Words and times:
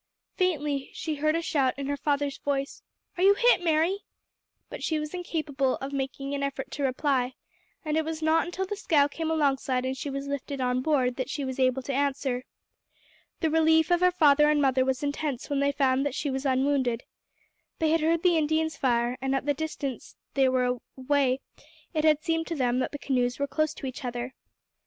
Faintly 0.35 0.89
she 0.93 1.13
heard 1.13 1.35
a 1.35 1.43
shout 1.43 1.77
in 1.77 1.85
her 1.85 1.95
father's 1.95 2.39
voice: 2.39 2.81
"Are 3.17 3.23
you 3.23 3.35
hit, 3.35 3.63
Mary?" 3.63 3.99
But 4.67 4.81
she 4.83 4.97
was 4.97 5.13
incapable 5.13 5.75
of 5.75 5.93
making 5.93 6.33
an 6.33 6.41
effort 6.41 6.71
to 6.71 6.81
reply, 6.83 7.35
and 7.85 7.95
it 7.95 8.03
was 8.03 8.19
not 8.23 8.47
until 8.47 8.65
the 8.65 8.75
scow 8.75 9.07
came 9.07 9.29
alongside 9.29 9.85
and 9.85 9.95
she 9.95 10.09
was 10.09 10.25
lifted 10.25 10.59
on 10.59 10.81
board 10.81 11.17
that 11.17 11.29
she 11.29 11.45
was 11.45 11.59
able 11.59 11.83
to 11.83 11.93
answer. 11.93 12.45
The 13.41 13.51
relief 13.51 13.91
of 13.91 13.99
her 13.99 14.09
father 14.09 14.49
and 14.49 14.59
mother 14.59 14.83
was 14.83 15.03
intense 15.03 15.51
when 15.51 15.59
they 15.59 15.71
found 15.71 16.03
that 16.07 16.15
she 16.15 16.31
was 16.31 16.47
unwounded. 16.47 17.03
They 17.77 17.91
had 17.91 18.01
heard 18.01 18.23
the 18.23 18.37
Indians 18.39 18.77
fire, 18.77 19.19
and 19.21 19.35
at 19.35 19.45
the 19.45 19.53
distance 19.53 20.15
they 20.33 20.49
were 20.49 20.79
away 20.97 21.41
it 21.93 22.03
had 22.05 22.23
seemed 22.23 22.47
to 22.47 22.55
them 22.55 22.79
that 22.79 22.91
the 22.91 22.97
canoes 22.97 23.37
were 23.37 23.45
close 23.45 23.75
to 23.75 23.85
each 23.85 24.03
other. 24.03 24.33